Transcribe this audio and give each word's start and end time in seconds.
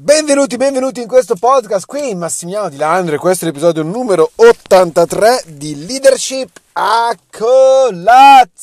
Benvenuti, 0.00 0.56
benvenuti 0.56 1.00
in 1.02 1.08
questo 1.08 1.34
podcast 1.34 1.84
qui 1.84 2.14
Massimiliano 2.14 2.68
Di 2.68 2.76
Landre, 2.76 3.18
questo 3.18 3.44
è 3.44 3.48
l'episodio 3.48 3.82
numero 3.82 4.30
83 4.36 5.42
di 5.48 5.86
Leadership 5.86 6.50
a 6.74 7.12
colazione. 7.36 8.54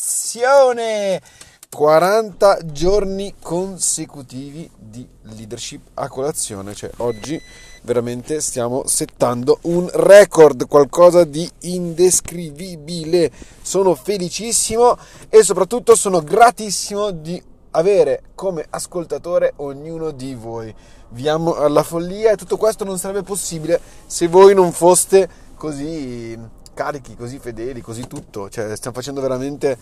40 1.70 2.60
giorni 2.68 3.36
consecutivi 3.42 4.72
di 4.78 5.06
leadership 5.24 5.82
a 5.96 6.08
colazione, 6.08 6.74
cioè 6.74 6.90
oggi 7.00 7.38
veramente 7.82 8.40
stiamo 8.40 8.88
settando 8.88 9.60
un 9.64 9.90
record, 9.92 10.70
qualcosa 10.70 11.26
di 11.26 11.52
indescrivibile. 11.64 13.30
Sono 13.62 13.94
felicissimo 13.94 14.98
e 15.28 15.44
soprattutto 15.44 15.96
sono 15.96 16.22
gratissimo 16.22 17.12
di 17.12 17.44
avere 17.76 18.24
come 18.36 18.66
ascoltatore 18.70 19.54
ognuno 19.58 20.12
di 20.12 20.34
voi. 20.34 20.74
Vi 21.16 21.30
amo 21.30 21.56
alla 21.56 21.82
follia 21.82 22.32
e 22.32 22.36
tutto 22.36 22.58
questo 22.58 22.84
non 22.84 23.00
sarebbe 23.00 23.24
possibile 23.24 23.80
se 24.06 24.28
voi 24.28 24.54
non 24.54 24.74
foste 24.74 25.30
così 25.56 26.38
carichi, 26.74 27.16
così 27.16 27.40
fedeli, 27.40 27.80
così 27.80 28.06
tutto. 28.06 28.50
Cioè, 28.50 28.76
stiamo 28.76 28.98
facendo 28.98 29.22
veramente, 29.22 29.78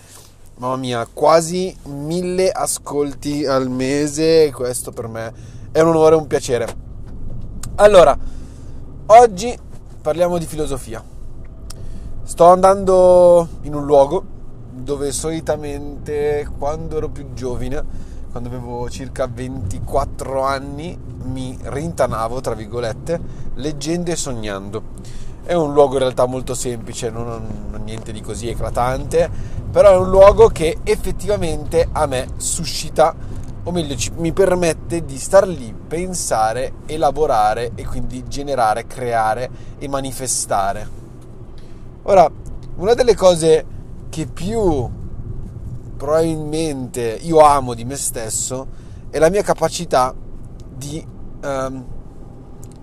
mamma 0.58 0.76
mia, 0.76 1.08
quasi 1.12 1.76
mille 1.86 2.52
ascolti 2.52 3.48
al 3.48 3.68
mese. 3.68 4.52
Questo 4.52 4.92
per 4.92 5.08
me 5.08 5.34
è 5.72 5.80
un 5.80 5.88
onore 5.88 6.14
e 6.14 6.20
un 6.20 6.28
piacere. 6.28 6.68
Allora, 7.78 8.16
oggi 9.08 9.58
parliamo 10.04 10.38
di 10.38 10.46
filosofia. 10.46 11.04
Sto 12.22 12.46
andando 12.46 13.48
in 13.64 13.74
un 13.74 13.88
luogo 13.88 14.24
dove 14.70 15.12
solitamente 15.12 16.48
quando 16.60 16.98
ero 16.98 17.10
più 17.10 17.34
giovane, 17.34 18.12
quando 18.34 18.50
avevo 18.50 18.90
circa 18.90 19.28
24 19.28 20.42
anni, 20.42 20.98
mi 21.26 21.56
rintanavo, 21.62 22.42
tra 22.42 22.56
virgolette, 22.56 23.22
leggendo 23.54 24.10
e 24.10 24.16
sognando. 24.16 24.82
È 25.44 25.54
un 25.54 25.72
luogo 25.72 25.94
in 25.94 26.00
realtà 26.00 26.26
molto 26.26 26.56
semplice, 26.56 27.12
non, 27.12 27.68
non 27.70 27.84
niente 27.84 28.12
di 28.12 28.22
così 28.22 28.48
eclatante, 28.50 29.30
però 29.70 29.92
è 29.92 29.98
un 29.98 30.10
luogo 30.10 30.48
che 30.48 30.80
effettivamente 30.82 31.88
a 31.92 32.08
me 32.08 32.30
suscita, 32.38 33.16
o 33.66 33.72
meglio 33.72 33.96
ci, 33.96 34.10
mi 34.18 34.34
permette 34.34 35.06
di 35.06 35.20
star 35.20 35.48
lì, 35.48 35.72
pensare, 35.72 36.74
elaborare 36.88 37.74
e 37.76 37.86
quindi 37.86 38.24
generare, 38.28 38.88
creare 38.88 39.48
e 39.78 39.88
manifestare. 39.88 40.90
Ora, 42.02 42.28
una 42.78 42.96
delle 42.96 43.16
cose 43.16 43.64
che 44.10 44.26
più 44.26 45.02
probabilmente 46.04 47.18
io 47.22 47.40
amo 47.40 47.74
di 47.74 47.86
me 47.86 47.96
stesso 47.96 48.68
è 49.10 49.20
la 49.20 49.30
mia 49.30 49.42
capacità 49.42 50.14
di 50.76 51.02
um, 51.42 51.86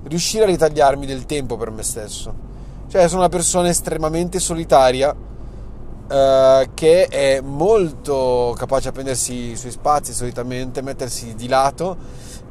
riuscire 0.04 0.44
a 0.44 0.46
ritagliarmi 0.46 1.04
del 1.04 1.26
tempo 1.26 1.58
per 1.58 1.70
me 1.70 1.82
stesso. 1.82 2.32
Cioè 2.88 3.06
sono 3.08 3.20
una 3.20 3.28
persona 3.28 3.68
estremamente 3.68 4.38
solitaria 4.38 5.10
uh, 5.10 6.70
che 6.72 7.08
è 7.08 7.42
molto 7.42 8.54
capace 8.56 8.88
a 8.88 8.92
prendersi 8.92 9.50
i 9.50 9.56
suoi 9.56 9.72
spazi 9.72 10.14
solitamente, 10.14 10.80
mettersi 10.80 11.34
di 11.34 11.46
lato 11.46 11.98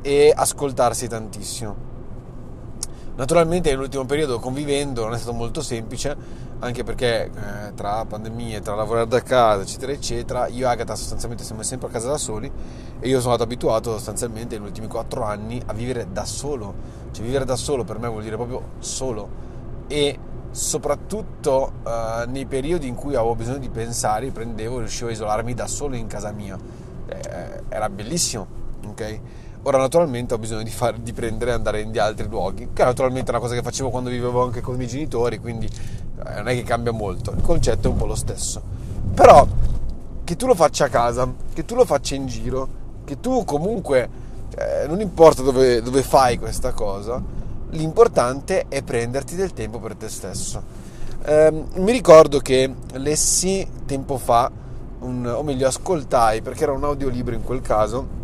e 0.04 0.32
ascoltarsi 0.36 1.08
tantissimo. 1.08 1.89
Naturalmente 3.20 3.70
nell'ultimo 3.70 4.06
periodo 4.06 4.40
convivendo 4.40 5.04
non 5.04 5.14
è 5.14 5.18
stato 5.18 5.34
molto 5.34 5.62
semplice, 5.62 6.16
anche 6.60 6.86
perché 6.86 7.26
eh, 7.26 7.74
tra 7.76 8.06
pandemie, 8.06 8.62
tra 8.62 8.76
lavorare 8.76 9.08
da 9.08 9.22
casa, 9.22 9.62
eccetera, 9.62 9.92
eccetera, 9.92 10.48
io 10.48 10.66
e 10.66 10.70
Agatha 10.70 10.96
sostanzialmente 10.96 11.44
siamo 11.44 11.62
sempre 11.64 11.90
a 11.90 11.92
casa 11.92 12.08
da 12.08 12.18
soli 12.18 12.50
e 12.98 13.08
io 13.10 13.20
sono 13.20 13.34
stato 13.34 13.44
abituato 13.44 13.92
sostanzialmente 13.92 14.58
negli 14.58 14.68
ultimi 14.68 14.88
quattro 14.88 15.24
anni 15.24 15.62
a 15.66 15.74
vivere 15.74 16.08
da 16.14 16.24
solo. 16.24 16.74
Cioè 17.12 17.26
vivere 17.26 17.44
da 17.44 17.58
solo 17.58 17.84
per 17.84 18.00
me 18.00 18.08
vuol 18.08 18.24
dire 18.24 18.38
proprio 18.38 18.64
solo. 18.80 19.28
E 19.88 20.18
soprattutto 20.52 21.74
eh, 21.86 22.24
nei 22.26 22.46
periodi 22.46 22.88
in 22.88 22.96
cui 22.96 23.16
avevo 23.16 23.36
bisogno 23.36 23.58
di 23.58 23.70
pensare, 23.70 24.32
prendevo, 24.32 24.78
riuscivo 24.78 25.10
a 25.10 25.12
isolarmi 25.12 25.54
da 25.54 25.68
solo 25.68 25.96
in 25.98 26.08
casa 26.08 26.32
mia. 26.32 26.58
Eh, 27.06 27.64
era 27.68 27.90
bellissimo, 27.90 28.48
ok? 28.88 29.20
Ora 29.64 29.78
naturalmente 29.78 30.34
ho 30.34 30.38
bisogno 30.38 30.64
di, 30.64 30.70
far, 30.70 30.98
di 30.98 31.12
prendere 31.12 31.52
e 31.52 31.54
andare 31.54 31.82
in 31.82 32.00
altri 32.00 32.28
luoghi, 32.28 32.70
che 32.72 32.84
naturalmente 32.84 33.28
è 33.28 33.34
una 33.34 33.42
cosa 33.42 33.56
che 33.56 33.62
facevo 33.62 33.90
quando 33.90 34.10
vivevo 34.10 34.42
anche 34.42 34.62
con 34.62 34.76
i 34.76 34.78
miei 34.78 34.90
genitori, 34.90 35.38
quindi 35.40 35.66
eh, 35.68 36.36
non 36.36 36.48
è 36.48 36.54
che 36.56 36.64
cambia 36.64 36.94
molto, 36.94 37.32
il 37.32 37.42
concetto 37.42 37.90
è 37.90 37.92
un 37.92 37.98
po' 37.98 38.06
lo 38.06 38.16
stesso. 38.16 38.62
Però 39.14 39.46
che 40.24 40.36
tu 40.38 40.48
lo 40.48 40.56
faccia 40.56 40.86
a 40.86 40.88
casa, 40.88 41.30
che 41.54 41.66
tu 41.66 41.76
lo 41.76 41.84
faccia 41.84 42.16
in 42.16 42.26
giro, 42.28 42.68
che 43.04 43.20
tu 43.20 43.44
comunque, 43.44 44.10
eh, 44.56 44.88
non 44.88 45.02
importa 45.02 45.42
dove, 45.42 45.82
dove 45.82 46.04
fai 46.04 46.38
questa 46.38 46.72
cosa, 46.72 47.22
l'importante 47.72 48.66
è 48.70 48.82
prenderti 48.82 49.36
del 49.36 49.52
tempo 49.54 49.80
per 49.80 49.96
te 49.96 50.08
stesso. 50.08 50.64
Eh, 51.22 51.66
mi 51.76 51.92
ricordo 51.92 52.40
che 52.40 52.74
lessi 52.94 53.68
tempo 53.86 54.18
fa, 54.18 54.50
un, 55.00 55.26
o 55.26 55.44
meglio 55.44 55.68
ascoltai, 55.68 56.42
perché 56.42 56.64
era 56.64 56.72
un 56.72 56.86
audiolibro 56.86 57.36
in 57.36 57.44
quel 57.44 57.60
caso, 57.60 58.19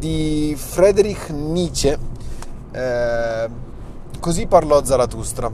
di 0.00 0.56
Friedrich 0.56 1.28
Nietzsche, 1.28 1.98
eh, 2.72 3.48
così 4.18 4.46
parlò 4.46 4.82
Zarathustra. 4.82 5.50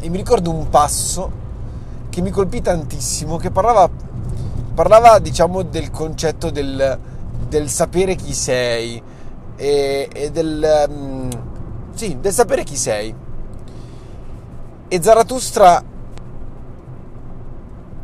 E 0.00 0.08
mi 0.08 0.16
ricordo 0.16 0.50
un 0.50 0.68
passo 0.70 1.30
che 2.08 2.22
mi 2.22 2.30
colpì 2.30 2.62
tantissimo, 2.62 3.36
che 3.36 3.50
parlava, 3.50 3.90
parlava 4.74 5.18
diciamo, 5.18 5.62
del 5.62 5.90
concetto 5.90 6.48
del, 6.48 6.98
del 7.46 7.68
sapere 7.68 8.14
chi 8.14 8.32
sei 8.32 9.02
e, 9.54 10.08
e 10.10 10.30
del, 10.30 10.86
um, 10.88 11.28
sì, 11.92 12.18
del 12.18 12.32
sapere 12.32 12.64
chi 12.64 12.76
sei. 12.76 13.14
E 14.88 15.02
Zarathustra 15.02 15.84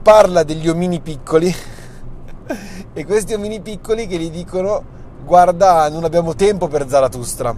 parla 0.02 0.42
degli 0.42 0.68
omini 0.68 1.00
piccoli 1.00 1.54
e 2.92 3.06
questi 3.06 3.32
omini 3.32 3.60
piccoli 3.60 4.06
che 4.06 4.18
gli 4.18 4.30
dicono 4.30 5.00
guarda, 5.24 5.88
non 5.88 6.04
abbiamo 6.04 6.34
tempo 6.34 6.68
per 6.68 6.88
Zarathustra. 6.88 7.54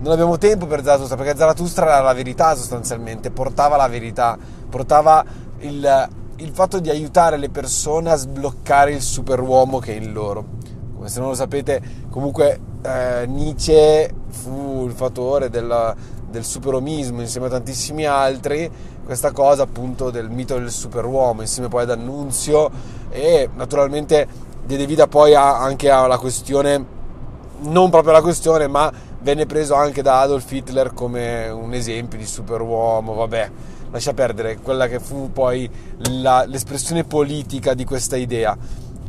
Non 0.00 0.12
abbiamo 0.12 0.36
tempo 0.38 0.66
per 0.66 0.82
Zarathustra 0.82 1.16
perché 1.16 1.36
Zarathustra 1.36 1.86
era 1.86 2.00
la 2.00 2.12
verità 2.12 2.54
sostanzialmente, 2.54 3.30
portava 3.30 3.76
la 3.76 3.88
verità, 3.88 4.36
portava 4.68 5.24
il, 5.58 6.08
il 6.36 6.50
fatto 6.52 6.78
di 6.78 6.90
aiutare 6.90 7.36
le 7.36 7.48
persone 7.48 8.10
a 8.10 8.16
sbloccare 8.16 8.92
il 8.92 9.00
superuomo 9.00 9.78
che 9.78 9.92
è 9.92 9.96
in 9.96 10.12
loro. 10.12 10.44
Come 10.94 11.08
se 11.08 11.20
non 11.20 11.28
lo 11.30 11.34
sapete, 11.34 11.82
comunque 12.10 12.60
eh, 12.82 13.26
Nietzsche 13.26 14.12
fu 14.28 14.84
il 14.86 14.92
fautore 14.92 15.48
del, 15.48 15.94
del 16.30 16.44
superomismo 16.44 17.20
insieme 17.20 17.46
a 17.46 17.50
tantissimi 17.50 18.04
altri, 18.04 18.70
questa 19.04 19.32
cosa 19.32 19.62
appunto 19.62 20.10
del 20.10 20.30
mito 20.30 20.58
del 20.58 20.70
superuomo, 20.70 21.40
insieme 21.42 21.68
poi 21.68 21.82
ad 21.82 21.90
Annunzio 21.90 22.70
e 23.10 23.48
naturalmente 23.54 24.26
diede 24.66 24.86
vita 24.86 25.06
poi 25.06 25.34
a, 25.34 25.60
anche 25.60 25.90
alla 25.90 26.18
questione, 26.18 26.84
non 27.60 27.90
proprio 27.90 28.12
alla 28.12 28.22
questione, 28.22 28.66
ma 28.66 28.92
venne 29.20 29.46
preso 29.46 29.74
anche 29.74 30.02
da 30.02 30.20
Adolf 30.20 30.50
Hitler 30.50 30.92
come 30.92 31.48
un 31.48 31.72
esempio 31.72 32.18
di 32.18 32.26
superuomo, 32.26 33.14
vabbè, 33.14 33.50
lascia 33.90 34.12
perdere 34.12 34.58
quella 34.58 34.86
che 34.88 35.00
fu 35.00 35.30
poi 35.32 35.68
la, 36.20 36.44
l'espressione 36.46 37.04
politica 37.04 37.74
di 37.74 37.84
questa 37.84 38.16
idea. 38.16 38.56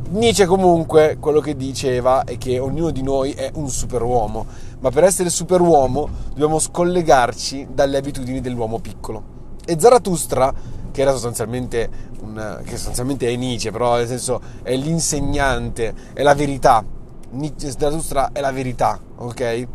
Nietzsche 0.07 0.45
comunque 0.45 1.17
quello 1.19 1.39
che 1.39 1.55
diceva 1.55 2.23
è 2.25 2.37
che 2.37 2.59
ognuno 2.59 2.91
di 2.91 3.01
noi 3.01 3.31
è 3.31 3.51
un 3.55 3.69
superuomo, 3.69 4.45
ma 4.79 4.91
per 4.91 5.03
essere 5.03 5.29
superuomo 5.29 6.07
dobbiamo 6.29 6.59
scollegarci 6.59 7.69
dalle 7.71 7.97
abitudini 7.97 8.39
dell'uomo 8.39 8.79
piccolo. 8.79 9.33
E 9.65 9.77
Zarathustra 9.79 10.53
che 10.95 11.01
era 11.01 11.11
sostanzialmente, 11.11 11.89
un, 12.21 12.61
che 12.63 12.77
sostanzialmente 12.77 13.27
è 13.27 13.35
Nietzsche, 13.35 13.69
però 13.69 13.97
nel 13.97 14.07
senso 14.07 14.39
è 14.63 14.73
l'insegnante, 14.77 15.93
è 16.13 16.23
la 16.23 16.33
verità. 16.33 16.85
Nietzsche 17.31 17.69
Zarathustra 17.69 18.29
è 18.31 18.39
la 18.39 18.53
verità, 18.53 18.97
ok? 19.17 19.67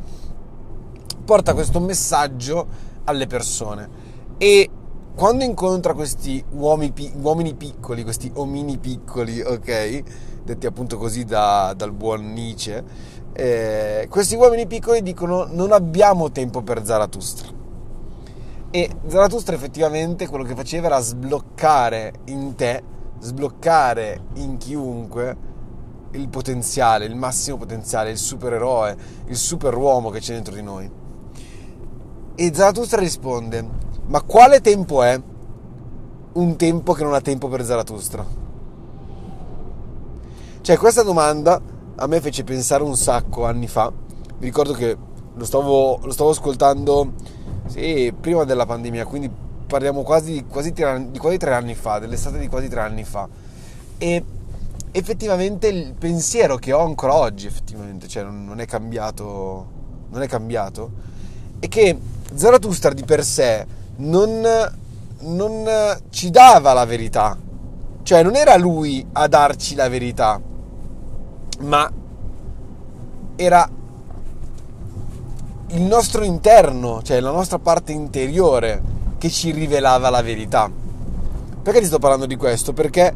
Porta 1.22 1.52
questo 1.52 1.78
messaggio 1.78 2.66
alle 3.04 3.26
persone 3.26 3.88
e 4.38 4.70
quando 5.14 5.44
incontra 5.44 5.92
questi 5.92 6.42
uomini, 6.52 7.12
uomini 7.20 7.52
piccoli, 7.52 8.02
questi 8.02 8.30
omini 8.36 8.78
piccoli, 8.78 9.42
ok? 9.42 10.02
Detti 10.42 10.64
appunto 10.64 10.96
così 10.96 11.26
da, 11.26 11.74
dal 11.76 11.92
buon 11.92 12.32
Nietzsche, 12.32 12.82
eh, 13.34 14.06
questi 14.08 14.36
uomini 14.36 14.66
piccoli 14.66 15.02
dicono 15.02 15.46
non 15.50 15.72
abbiamo 15.72 16.30
tempo 16.30 16.62
per 16.62 16.82
Zarathustra 16.82 17.59
e 18.70 18.90
Zarathustra 19.06 19.54
effettivamente 19.54 20.28
quello 20.28 20.44
che 20.44 20.54
faceva 20.54 20.86
era 20.86 21.00
sbloccare 21.00 22.12
in 22.26 22.54
te, 22.54 22.82
sbloccare 23.18 24.26
in 24.34 24.56
chiunque 24.56 25.48
il 26.12 26.28
potenziale, 26.28 27.04
il 27.04 27.16
massimo 27.16 27.56
potenziale, 27.56 28.10
il 28.10 28.18
supereroe, 28.18 28.96
il 29.26 29.36
superuomo 29.36 30.10
che 30.10 30.20
c'è 30.20 30.34
dentro 30.34 30.54
di 30.54 30.62
noi. 30.62 30.90
E 32.34 32.50
Zarathustra 32.54 33.00
risponde, 33.00 33.68
ma 34.06 34.22
quale 34.22 34.60
tempo 34.60 35.02
è 35.02 35.20
un 36.32 36.56
tempo 36.56 36.92
che 36.92 37.02
non 37.02 37.14
ha 37.14 37.20
tempo 37.20 37.48
per 37.48 37.64
Zarathustra? 37.64 38.24
Cioè 40.60 40.76
questa 40.76 41.02
domanda 41.02 41.60
a 41.96 42.06
me 42.06 42.20
fece 42.20 42.44
pensare 42.44 42.82
un 42.82 42.96
sacco 42.96 43.44
anni 43.44 43.66
fa 43.66 43.92
mi 44.40 44.46
ricordo 44.46 44.72
che 44.72 44.96
lo 45.34 45.44
stavo, 45.44 45.98
lo 46.02 46.12
stavo 46.12 46.30
ascoltando 46.30 47.12
sì, 47.70 48.12
prima 48.18 48.42
della 48.44 48.66
pandemia, 48.66 49.06
quindi 49.06 49.30
parliamo 49.66 50.02
quasi, 50.02 50.44
quasi 50.48 50.74
anni, 50.82 51.12
di 51.12 51.18
quasi 51.18 51.38
tre 51.38 51.54
anni 51.54 51.76
fa, 51.76 52.00
dell'estate 52.00 52.38
di 52.38 52.48
quasi 52.48 52.68
tre 52.68 52.80
anni 52.80 53.04
fa. 53.04 53.28
E 53.96 54.24
effettivamente 54.90 55.68
il 55.68 55.94
pensiero 55.96 56.56
che 56.56 56.72
ho 56.72 56.84
ancora 56.84 57.14
oggi, 57.14 57.46
effettivamente, 57.46 58.08
cioè 58.08 58.24
non 58.24 58.58
è 58.60 58.66
cambiato, 58.66 59.66
non 60.10 60.20
è 60.20 60.26
cambiato, 60.26 60.90
è 61.60 61.68
che 61.68 61.96
Zarathustra 62.34 62.92
di 62.92 63.04
per 63.04 63.24
sé 63.24 63.64
non, 63.98 64.42
non 65.20 65.98
ci 66.10 66.30
dava 66.30 66.72
la 66.72 66.84
verità, 66.84 67.38
cioè 68.02 68.24
non 68.24 68.34
era 68.34 68.56
lui 68.56 69.06
a 69.12 69.28
darci 69.28 69.76
la 69.76 69.88
verità, 69.88 70.40
ma 71.60 71.92
era 73.36 73.70
il 75.72 75.82
nostro 75.82 76.24
interno, 76.24 77.00
cioè 77.02 77.20
la 77.20 77.30
nostra 77.30 77.58
parte 77.58 77.92
interiore 77.92 78.82
che 79.18 79.30
ci 79.30 79.52
rivelava 79.52 80.10
la 80.10 80.22
verità. 80.22 80.70
Perché 81.62 81.80
ti 81.80 81.86
sto 81.86 81.98
parlando 81.98 82.26
di 82.26 82.36
questo? 82.36 82.72
Perché 82.72 83.14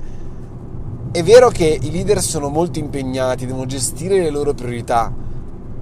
è 1.10 1.22
vero 1.22 1.48
che 1.48 1.78
i 1.80 1.90
leader 1.90 2.20
sono 2.20 2.48
molto 2.48 2.78
impegnati, 2.78 3.46
devono 3.46 3.66
gestire 3.66 4.20
le 4.20 4.30
loro 4.30 4.54
priorità, 4.54 5.12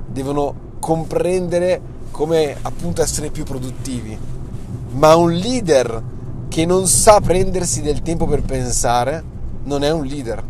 devono 0.06 0.54
comprendere 0.78 1.80
come 2.10 2.56
appunto 2.62 3.02
essere 3.02 3.30
più 3.30 3.44
produttivi, 3.44 4.16
ma 4.92 5.14
un 5.14 5.32
leader 5.32 6.02
che 6.48 6.64
non 6.64 6.86
sa 6.86 7.20
prendersi 7.20 7.82
del 7.82 8.02
tempo 8.02 8.26
per 8.26 8.42
pensare 8.42 9.22
non 9.64 9.82
è 9.82 9.90
un 9.90 10.04
leader. 10.04 10.42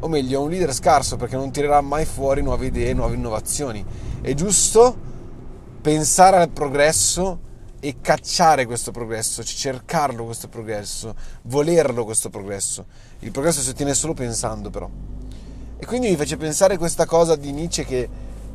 O 0.00 0.08
meglio, 0.08 0.40
è 0.40 0.42
un 0.42 0.50
leader 0.50 0.74
scarso 0.74 1.16
perché 1.16 1.36
non 1.36 1.50
tirerà 1.50 1.80
mai 1.80 2.04
fuori 2.04 2.42
nuove 2.42 2.66
idee, 2.66 2.92
nuove 2.92 3.14
innovazioni. 3.14 3.84
È 4.20 4.34
giusto 4.34 5.10
pensare 5.82 6.36
al 6.36 6.48
progresso 6.50 7.50
e 7.80 7.96
cacciare 8.00 8.64
questo 8.64 8.92
progresso, 8.92 9.42
cercarlo 9.42 10.24
questo 10.24 10.48
progresso, 10.48 11.14
volerlo 11.42 12.04
questo 12.04 12.30
progresso. 12.30 12.86
Il 13.18 13.32
progresso 13.32 13.60
si 13.60 13.70
ottiene 13.70 13.92
solo 13.92 14.14
pensando 14.14 14.70
però. 14.70 14.88
E 15.76 15.84
quindi 15.84 16.08
mi 16.08 16.16
fece 16.16 16.36
pensare 16.36 16.78
questa 16.78 17.04
cosa 17.06 17.34
di 17.34 17.50
Nietzsche 17.50 17.84
che 17.84 18.08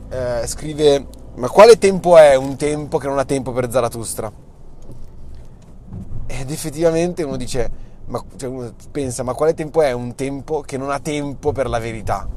eh, 0.10 0.48
scrive 0.48 1.06
ma 1.36 1.50
quale 1.50 1.78
tempo 1.78 2.18
è 2.18 2.34
un 2.36 2.56
tempo 2.56 2.98
che 2.98 3.08
non 3.08 3.20
ha 3.20 3.26
tempo 3.26 3.52
per 3.52 3.70
Zarathustra? 3.70 4.32
Ed 6.26 6.50
effettivamente 6.50 7.22
uno 7.24 7.36
dice, 7.36 7.70
ma, 8.06 8.24
cioè 8.38 8.50
uno 8.50 8.74
pensa, 8.90 9.22
ma 9.22 9.34
quale 9.34 9.54
tempo 9.54 9.82
è 9.82 9.92
un 9.92 10.16
tempo 10.16 10.62
che 10.62 10.78
non 10.78 10.90
ha 10.90 11.00
tempo 11.00 11.52
per 11.52 11.68
la 11.68 11.78
verità? 11.78 12.28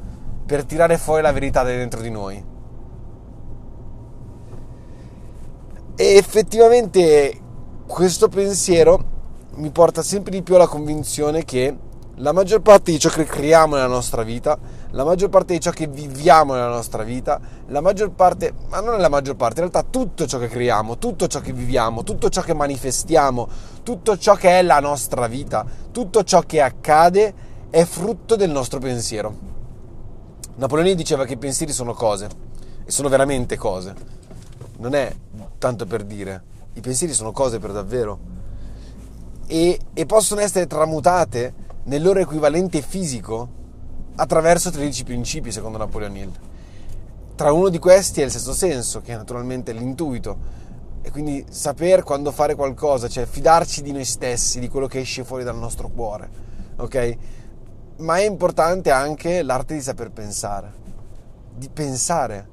Per 0.45 0.65
tirare 0.65 0.97
fuori 0.97 1.21
la 1.21 1.31
verità 1.31 1.63
da 1.63 1.69
dentro 1.69 2.01
di 2.01 2.11
noi? 2.11 2.50
E 5.95 6.15
effettivamente 6.15 7.39
questo 7.85 8.29
pensiero 8.29 9.09
mi 9.55 9.69
porta 9.71 10.01
sempre 10.01 10.31
di 10.31 10.41
più 10.41 10.55
alla 10.55 10.67
convinzione 10.67 11.43
che 11.43 11.75
la 12.15 12.31
maggior 12.31 12.61
parte 12.61 12.91
di 12.91 12.99
ciò 12.99 13.09
che 13.09 13.25
creiamo 13.25 13.75
nella 13.75 13.87
nostra 13.87 14.23
vita, 14.23 14.57
la 14.91 15.03
maggior 15.03 15.29
parte 15.29 15.53
di 15.53 15.59
ciò 15.59 15.71
che 15.71 15.87
viviamo 15.87 16.53
nella 16.53 16.69
nostra 16.69 17.03
vita, 17.03 17.39
la 17.67 17.81
maggior 17.81 18.11
parte, 18.11 18.53
ma 18.69 18.79
non 18.79 18.99
la 18.99 19.09
maggior 19.09 19.35
parte, 19.35 19.61
in 19.61 19.69
realtà 19.69 19.89
tutto 19.89 20.25
ciò 20.25 20.37
che 20.37 20.47
creiamo, 20.47 20.97
tutto 20.97 21.27
ciò 21.27 21.39
che 21.39 21.51
viviamo, 21.51 22.03
tutto 22.03 22.29
ciò 22.29 22.41
che 22.41 22.53
manifestiamo, 22.53 23.47
tutto 23.83 24.17
ciò 24.17 24.35
che 24.35 24.59
è 24.59 24.61
la 24.61 24.79
nostra 24.79 25.27
vita, 25.27 25.65
tutto 25.91 26.23
ciò 26.23 26.41
che 26.41 26.61
accade 26.61 27.33
è 27.69 27.83
frutto 27.83 28.35
del 28.35 28.49
nostro 28.49 28.79
pensiero. 28.79 29.49
Napoleone 30.55 30.95
diceva 30.95 31.25
che 31.25 31.33
i 31.33 31.37
pensieri 31.37 31.73
sono 31.73 31.93
cose, 31.93 32.27
e 32.85 32.91
sono 32.91 33.09
veramente 33.09 33.57
cose 33.57 34.20
non 34.81 34.95
è 34.95 35.15
tanto 35.59 35.85
per 35.85 36.03
dire, 36.03 36.43
i 36.73 36.81
pensieri 36.81 37.13
sono 37.13 37.31
cose 37.31 37.59
per 37.59 37.71
davvero. 37.71 38.39
E, 39.45 39.79
e 39.93 40.05
possono 40.05 40.41
essere 40.41 40.65
tramutate 40.65 41.53
nel 41.83 42.01
loro 42.01 42.19
equivalente 42.19 42.81
fisico 42.81 43.59
attraverso 44.15 44.71
13 44.71 45.03
principi 45.03 45.51
secondo 45.51 45.77
Napoleon 45.77 46.15
Hill. 46.15 46.31
Tra 47.35 47.51
uno 47.51 47.69
di 47.69 47.77
questi 47.77 48.21
è 48.21 48.25
il 48.25 48.31
sesto 48.31 48.53
senso, 48.53 49.01
che 49.01 49.13
è 49.13 49.15
naturalmente 49.15 49.71
l'intuito, 49.71 50.59
e 51.03 51.11
quindi 51.11 51.45
saper 51.49 52.03
quando 52.03 52.31
fare 52.31 52.55
qualcosa, 52.55 53.07
cioè 53.07 53.25
fidarci 53.25 53.81
di 53.83 53.91
noi 53.91 54.05
stessi, 54.05 54.59
di 54.59 54.67
quello 54.67 54.87
che 54.87 54.99
esce 54.99 55.23
fuori 55.23 55.43
dal 55.43 55.57
nostro 55.57 55.89
cuore, 55.89 56.29
ok? 56.77 57.17
Ma 57.97 58.17
è 58.17 58.25
importante 58.25 58.89
anche 58.89 59.43
l'arte 59.43 59.75
di 59.75 59.81
saper 59.81 60.11
pensare, 60.11 60.71
di 61.55 61.69
pensare, 61.69 62.50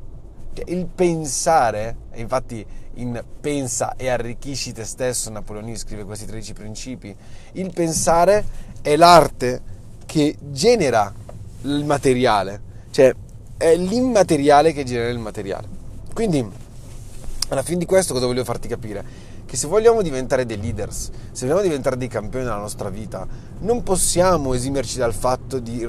il 0.66 0.86
pensare, 0.86 1.96
e 2.10 2.20
infatti 2.20 2.64
in 2.94 3.22
Pensa 3.40 3.94
e 3.96 4.08
arricchisci 4.08 4.72
te 4.72 4.84
stesso, 4.84 5.30
Napoleoni 5.30 5.76
scrive 5.76 6.04
questi 6.04 6.26
13 6.26 6.52
principi, 6.52 7.14
il 7.52 7.72
pensare 7.72 8.44
è 8.82 8.96
l'arte 8.96 9.62
che 10.04 10.36
genera 10.40 11.12
il 11.62 11.84
materiale, 11.84 12.60
cioè 12.90 13.14
è 13.56 13.76
l'immateriale 13.76 14.72
che 14.72 14.84
genera 14.84 15.08
il 15.10 15.18
materiale. 15.18 15.68
Quindi, 16.12 16.46
alla 17.48 17.62
fine 17.62 17.78
di 17.78 17.86
questo 17.86 18.12
cosa 18.12 18.26
voglio 18.26 18.44
farti 18.44 18.68
capire? 18.68 19.26
Che 19.46 19.56
se 19.56 19.66
vogliamo 19.66 20.02
diventare 20.02 20.44
dei 20.44 20.60
leaders, 20.60 21.10
se 21.32 21.46
vogliamo 21.46 21.62
diventare 21.62 21.96
dei 21.96 22.08
campioni 22.08 22.44
nella 22.44 22.58
nostra 22.58 22.90
vita, 22.90 23.26
non 23.60 23.82
possiamo 23.82 24.54
esimerci 24.54 24.98
dal 24.98 25.14
fatto 25.14 25.58
di, 25.58 25.86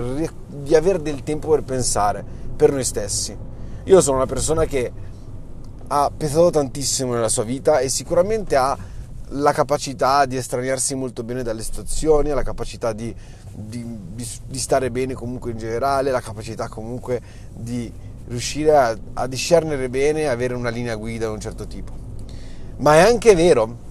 di 0.48 0.76
avere 0.76 1.02
del 1.02 1.24
tempo 1.24 1.50
per 1.50 1.64
pensare 1.64 2.24
per 2.56 2.72
noi 2.72 2.84
stessi 2.84 3.48
io 3.86 4.02
sono 4.02 4.18
una 4.18 4.26
persona 4.26 4.66
che 4.66 4.92
ha 5.88 6.12
pensato 6.16 6.50
tantissimo 6.52 7.14
nella 7.14 7.30
sua 7.30 7.44
vita 7.44 7.80
e 7.80 7.90
sicuramente 7.90 8.56
ha 8.56 8.78
la 9.34 9.52
capacità 9.52 10.26
di 10.26 10.38
estraniarsi 10.38 10.96
molto 10.96 11.24
bene 11.24 11.44
dalle 11.44 11.64
situazioni, 11.64 12.30
la 12.30 12.44
capacità 12.44 12.94
di, 12.94 13.14
di, 13.52 13.84
di, 14.14 14.28
di 14.46 14.60
stare 14.60 14.92
bene 14.92 15.14
comunque 15.14 15.52
in 15.52 15.58
generale, 15.58 16.12
la 16.12 16.22
capacità 16.22 16.68
comunque 16.68 17.22
di 17.54 17.92
riuscire 18.28 18.76
a, 18.76 18.98
a 19.14 19.28
discernere 19.28 19.90
bene 19.90 20.22
e 20.22 20.26
avere 20.26 20.54
una 20.54 20.70
linea 20.70 20.96
guida 20.96 21.28
di 21.28 21.34
un 21.34 21.40
certo 21.40 21.66
tipo. 21.68 21.92
Ma 22.78 22.96
è 22.96 23.00
anche 23.00 23.36
vero 23.36 23.88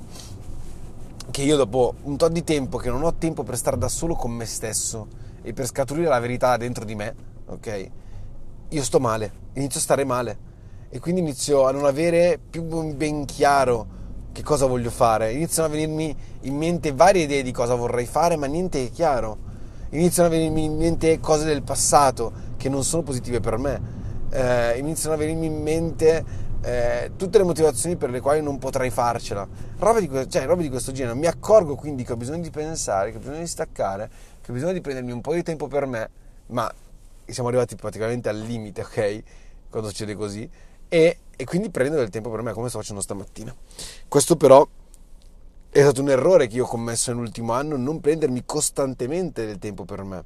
che 1.31 1.43
io 1.43 1.57
dopo 1.57 1.95
un 2.05 2.17
po' 2.17 2.29
di 2.29 2.43
tempo 2.43 2.79
che 2.79 2.89
non 2.89 3.03
ho 3.03 3.15
tempo 3.15 3.43
per 3.43 3.57
stare 3.57 3.77
da 3.77 3.89
solo 3.89 4.15
con 4.15 4.31
me 4.31 4.45
stesso 4.45 5.07
e 5.43 5.53
per 5.53 5.67
scaturire 5.67 6.09
la 6.09 6.19
verità 6.19 6.57
dentro 6.57 6.85
di 6.85 6.95
me, 6.95 7.15
ok? 7.47 7.91
Io 8.71 8.83
sto 8.83 9.01
male, 9.01 9.33
inizio 9.55 9.81
a 9.81 9.83
stare 9.83 10.05
male 10.05 10.47
e 10.91 11.01
quindi 11.01 11.23
inizio 11.23 11.67
a 11.67 11.71
non 11.71 11.87
avere 11.87 12.39
più 12.51 12.63
ben 12.95 13.25
chiaro 13.25 13.97
che 14.33 14.43
cosa 14.43 14.67
voglio 14.67 14.91
fare. 14.91 15.33
Iniziano 15.33 15.69
a 15.69 15.71
venirmi 15.71 16.15
in 16.43 16.57
mente 16.57 16.93
varie 16.93 17.23
idee 17.23 17.43
di 17.43 17.51
cosa 17.51 17.75
vorrei 17.75 18.05
fare, 18.05 18.37
ma 18.37 18.47
niente 18.47 18.85
è 18.85 18.91
chiaro. 18.91 19.47
Iniziano 19.91 20.29
a 20.29 20.33
venirmi 20.33 20.65
in 20.65 20.77
mente 20.77 21.19
cose 21.19 21.45
del 21.47 21.63
passato 21.63 22.31
che 22.57 22.69
non 22.69 22.85
sono 22.85 23.03
positive 23.03 23.41
per 23.41 23.57
me. 23.57 23.81
Eh, 24.31 24.79
iniziano 24.79 25.15
a 25.15 25.19
venirmi 25.19 25.47
in 25.47 25.63
mente 25.63 26.25
eh, 26.61 27.13
tutte 27.17 27.39
le 27.39 27.45
motivazioni 27.45 27.97
per 27.97 28.11
le 28.11 28.21
quali 28.21 28.43
non 28.43 28.59
potrei 28.59 28.91
farcela. 28.91 29.49
Roba 29.79 29.99
di, 29.99 30.11
cioè, 30.29 30.45
roba 30.45 30.61
di 30.61 30.69
questo 30.69 30.93
genere. 30.93 31.17
Mi 31.17 31.27
accorgo 31.27 31.75
quindi 31.75 32.05
che 32.05 32.13
ho 32.13 32.17
bisogno 32.17 32.43
di 32.43 32.51
pensare, 32.51 33.11
che 33.11 33.17
ho 33.17 33.21
bisogno 33.21 33.39
di 33.39 33.47
staccare, 33.47 34.11
che 34.43 34.51
ho 34.51 34.55
bisogno 34.55 34.73
di 34.73 34.83
prendermi 34.83 35.11
un 35.11 35.23
po' 35.23 35.33
di 35.33 35.43
tempo 35.43 35.69
per 35.69 35.87
me, 35.87 36.11
ma 36.49 36.71
siamo 37.33 37.49
arrivati 37.49 37.77
praticamente 37.77 38.29
al 38.29 38.39
limite, 38.39 38.83
ok? 38.83 39.23
Quando 39.71 39.89
succede 39.89 40.15
così. 40.15 40.49
E, 40.89 41.19
e 41.37 41.45
quindi 41.45 41.71
prendo 41.71 41.97
del 41.97 42.11
tempo 42.11 42.31
per 42.31 42.43
me, 42.43 42.53
come 42.53 42.69
sto 42.69 42.79
facendo 42.79 43.03
stamattina. 43.03 43.55
Questo 44.09 44.37
però 44.37 44.67
è 45.71 45.81
stato 45.81 46.01
un 46.01 46.09
errore 46.09 46.47
che 46.47 46.57
io 46.57 46.65
ho 46.65 46.69
commesso 46.69 47.13
nell'ultimo 47.13 47.53
anno, 47.53 47.77
non 47.77 48.01
prendermi 48.01 48.43
costantemente 48.47 49.45
del 49.45 49.59
tempo 49.59 49.85
per 49.85 50.03
me. 50.03 50.25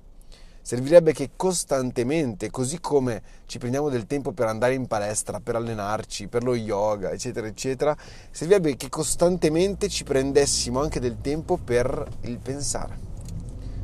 Servirebbe 0.62 1.12
che 1.12 1.30
costantemente, 1.34 2.48
così 2.48 2.78
come 2.78 3.20
ci 3.46 3.58
prendiamo 3.58 3.88
del 3.88 4.06
tempo 4.06 4.30
per 4.30 4.46
andare 4.46 4.74
in 4.74 4.86
palestra, 4.86 5.40
per 5.40 5.56
allenarci, 5.56 6.28
per 6.28 6.44
lo 6.44 6.54
yoga, 6.54 7.10
eccetera, 7.10 7.48
eccetera, 7.48 7.96
servirebbe 8.30 8.76
che 8.76 8.88
costantemente 8.88 9.88
ci 9.88 10.04
prendessimo 10.04 10.80
anche 10.80 11.00
del 11.00 11.20
tempo 11.20 11.56
per 11.56 12.06
il 12.20 12.38
pensare. 12.38 12.96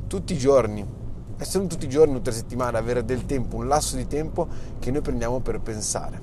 Tutti 0.06 0.34
i 0.34 0.38
giorni, 0.38 0.86
essere 1.38 1.66
tutti 1.66 1.86
i 1.86 1.88
giorni, 1.88 2.14
tutte 2.14 2.30
le 2.30 2.36
settimane, 2.36 2.76
avere 2.76 3.04
del 3.04 3.24
tempo, 3.24 3.56
un 3.56 3.68
lasso 3.68 3.96
di 3.96 4.06
tempo 4.06 4.46
che 4.78 4.90
noi 4.90 5.00
prendiamo 5.00 5.40
per 5.40 5.60
pensare. 5.60 6.20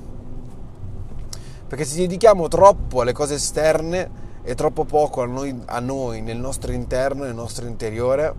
Perché 1.67 1.85
se 1.85 1.97
dedichiamo 1.97 2.47
troppo 2.47 3.01
alle 3.01 3.13
cose 3.13 3.35
esterne 3.35 4.23
e 4.43 4.53
troppo 4.55 4.85
poco 4.85 5.21
a 5.21 5.25
noi, 5.25 5.59
a 5.65 5.79
noi, 5.79 6.21
nel 6.21 6.37
nostro 6.37 6.71
interno, 6.71 7.23
nel 7.23 7.33
nostro 7.33 7.65
interiore, 7.65 8.33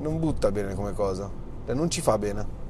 non 0.00 0.18
butta 0.18 0.50
bene 0.50 0.74
come 0.74 0.92
cosa, 0.92 1.30
non 1.66 1.88
ci 1.88 2.00
fa 2.00 2.18
bene. 2.18 2.60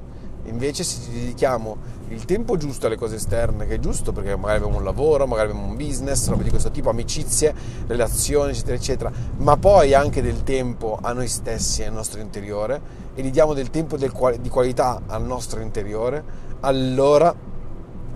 Invece 0.45 0.83
se 0.83 1.01
ci 1.01 1.11
dedichiamo 1.11 1.77
il 2.09 2.25
tempo 2.25 2.57
giusto 2.57 2.87
alle 2.87 2.97
cose 2.97 3.15
esterne, 3.15 3.65
che 3.65 3.75
è 3.75 3.79
giusto 3.79 4.11
perché 4.11 4.35
magari 4.35 4.59
abbiamo 4.59 4.77
un 4.77 4.83
lavoro, 4.83 5.25
magari 5.25 5.49
abbiamo 5.49 5.69
un 5.69 5.77
business, 5.77 6.27
roba 6.27 6.43
di 6.43 6.49
questo 6.49 6.69
tipo, 6.69 6.89
amicizie, 6.89 7.53
relazioni, 7.87 8.51
eccetera, 8.51 8.75
eccetera, 8.75 9.11
ma 9.37 9.57
poi 9.57 9.93
anche 9.93 10.21
del 10.21 10.43
tempo 10.43 10.99
a 11.01 11.13
noi 11.13 11.27
stessi, 11.27 11.83
al 11.83 11.93
nostro 11.93 12.19
interiore, 12.19 12.81
e 13.15 13.21
gli 13.21 13.31
diamo 13.31 13.53
del 13.53 13.69
tempo 13.69 13.97
del 13.97 14.11
quali, 14.11 14.41
di 14.41 14.49
qualità 14.49 15.01
al 15.07 15.23
nostro 15.23 15.61
interiore, 15.61 16.23
allora 16.59 17.33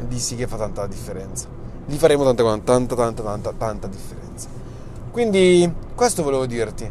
dissi 0.05 0.35
che 0.35 0.47
fa 0.47 0.57
tanta 0.57 0.85
differenza. 0.85 1.47
Gli 1.85 1.95
faremo 1.95 2.23
tanta, 2.23 2.43
tanta, 2.43 2.95
tanta, 2.95 3.23
tanta, 3.23 3.53
tanta 3.57 3.87
differenza. 3.87 4.49
Quindi 5.11 5.71
questo 5.95 6.21
volevo 6.21 6.45
dirti. 6.45 6.89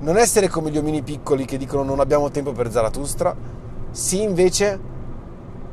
Non 0.00 0.16
essere 0.16 0.48
come 0.48 0.70
gli 0.70 0.78
omini 0.78 1.02
piccoli 1.02 1.44
che 1.44 1.56
dicono 1.56 1.82
non 1.82 2.00
abbiamo 2.00 2.30
tempo 2.30 2.52
per 2.52 2.70
Zarathustra, 2.70 3.34
sì 3.94 4.22
invece 4.22 4.80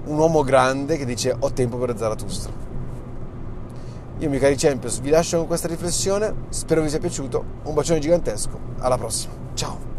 un 0.06 0.16
uomo 0.16 0.44
grande 0.44 0.96
che 0.96 1.06
dice 1.06 1.36
ho 1.38 1.52
tempo 1.52 1.78
per 1.78 1.98
Zarathustra. 1.98 2.52
Io, 4.20 4.30
miei 4.30 4.40
cari 4.40 4.56
Champions, 4.56 5.00
vi 5.00 5.10
lascio 5.10 5.38
con 5.38 5.48
questa 5.48 5.68
riflessione, 5.68 6.32
spero 6.50 6.84
vi 6.84 6.90
sia 6.90 7.00
piaciuto, 7.00 7.44
un 7.64 7.74
bacione 7.74 8.00
gigantesco, 8.00 8.60
alla 8.78 8.98
prossima, 8.98 9.34
ciao! 9.56 9.91